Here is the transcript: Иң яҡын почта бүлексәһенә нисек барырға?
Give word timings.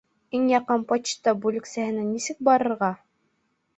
Иң 0.37 0.45
яҡын 0.51 0.85
почта 0.93 1.33
бүлексәһенә 1.45 2.07
нисек 2.09 2.41
барырға? 2.51 2.91